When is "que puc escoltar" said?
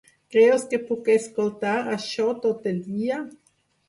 0.69-1.73